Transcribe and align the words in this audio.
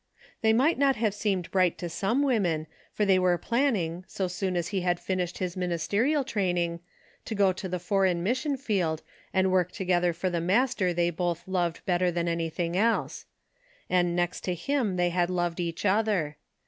They 0.41 0.51
might 0.51 0.79
not 0.79 0.95
have 0.95 1.13
seemed 1.13 1.51
bright 1.51 1.77
to 1.77 1.87
some 1.87 2.23
women, 2.23 2.65
for 2.91 3.05
they 3.05 3.19
were 3.19 3.37
planning, 3.37 4.03
so 4.07 4.27
soon 4.27 4.57
as 4.57 4.69
he 4.69 4.81
had 4.81 4.99
finished 4.99 5.37
his 5.37 5.55
ministerial 5.55 6.23
train 6.23 6.57
ing, 6.57 6.79
to 7.25 7.35
go 7.35 7.53
to 7.53 7.69
the 7.69 7.77
Foreign 7.77 8.23
Mission 8.23 8.57
field 8.57 9.03
and 9.31 9.51
work 9.51 9.71
together 9.71 10.11
for 10.11 10.31
the 10.31 10.41
Master 10.41 10.91
they 10.91 11.11
both 11.11 11.47
loved 11.47 11.85
better 11.85 12.09
than 12.09 12.27
anything 12.27 12.75
else. 12.75 13.27
And 13.91 14.15
next 14.15 14.41
to 14.45 14.55
him 14.55 14.97
Jbhey 14.97 15.11
had 15.11 15.29
loved 15.29 15.59
each 15.59 15.85
other. 15.85 16.37